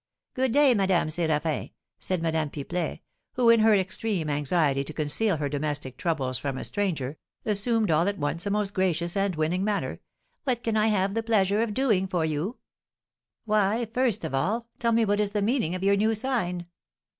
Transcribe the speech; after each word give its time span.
"Good 0.33 0.51
day, 0.51 0.73
Madame 0.73 1.09
Séraphin," 1.09 1.73
said 1.99 2.23
Madame 2.23 2.49
Pipelet, 2.49 3.01
who, 3.33 3.51
in 3.51 3.59
her 3.59 3.75
extreme 3.75 4.31
anxiety 4.31 4.83
to 4.83 4.93
conceal 4.93 5.37
her 5.37 5.47
domestic 5.47 5.95
troubles 5.95 6.39
from 6.39 6.57
a 6.57 6.63
stranger, 6.63 7.19
assumed 7.45 7.91
all 7.91 8.07
at 8.07 8.17
once 8.17 8.47
a 8.47 8.49
most 8.49 8.73
gracious 8.73 9.15
and 9.15 9.35
winning 9.35 9.63
manner; 9.63 9.99
"what 10.43 10.63
can 10.63 10.75
I 10.75 10.87
have 10.87 11.13
the 11.13 11.21
pleasure 11.21 11.61
of 11.61 11.75
doing 11.75 12.07
for 12.07 12.25
you?" 12.25 12.57
"Why, 13.45 13.87
first 13.93 14.23
of 14.23 14.33
all, 14.33 14.67
tell 14.79 14.91
me 14.91 15.05
what 15.05 15.19
is 15.19 15.33
the 15.33 15.41
meaning 15.43 15.75
of 15.75 15.83
your 15.83 15.95
new 15.95 16.15
sign?" 16.15 16.65